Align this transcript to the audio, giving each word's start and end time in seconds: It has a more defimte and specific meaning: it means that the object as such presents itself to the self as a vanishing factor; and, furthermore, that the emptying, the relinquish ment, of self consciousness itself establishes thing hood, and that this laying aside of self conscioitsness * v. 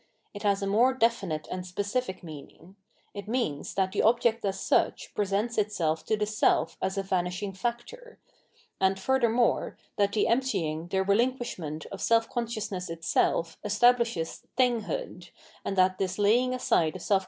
It 0.33 0.41
has 0.41 0.63
a 0.63 0.65
more 0.65 0.97
defimte 0.97 1.45
and 1.51 1.63
specific 1.63 2.23
meaning: 2.23 2.75
it 3.13 3.27
means 3.27 3.75
that 3.75 3.91
the 3.91 4.01
object 4.01 4.43
as 4.43 4.59
such 4.59 5.13
presents 5.13 5.59
itself 5.59 6.03
to 6.07 6.17
the 6.17 6.25
self 6.25 6.75
as 6.81 6.97
a 6.97 7.03
vanishing 7.03 7.53
factor; 7.53 8.17
and, 8.79 8.99
furthermore, 8.99 9.77
that 9.97 10.13
the 10.13 10.27
emptying, 10.27 10.87
the 10.87 11.03
relinquish 11.03 11.59
ment, 11.59 11.85
of 11.91 12.01
self 12.01 12.27
consciousness 12.31 12.89
itself 12.89 13.59
establishes 13.63 14.37
thing 14.57 14.81
hood, 14.85 15.29
and 15.63 15.77
that 15.77 15.99
this 15.99 16.17
laying 16.17 16.55
aside 16.55 16.95
of 16.95 17.03
self 17.03 17.19
conscioitsness 17.19 17.19
* 17.19 17.19
v. 17.19 17.19